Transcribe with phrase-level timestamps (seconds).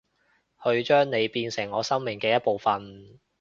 [0.63, 3.19] 去將你變成我生命嘅一部份